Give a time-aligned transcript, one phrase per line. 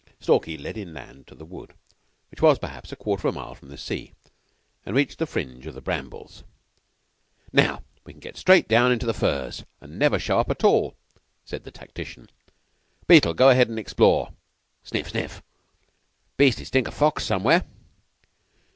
[0.19, 1.75] Stalky led inland to the wood,
[2.31, 4.13] which was, perhaps, a quarter of a mile from the sea,
[4.83, 6.43] and reached the fringe of the brambles.
[7.53, 10.95] "Now we can get straight down through the furze, and never show up at all,"
[11.45, 12.31] said the tactician.
[13.05, 14.33] "Beetle, go ahead and explore.
[14.83, 15.11] Snf!
[15.11, 15.43] Snf!
[16.35, 17.63] Beastly stink of fox somewhere!"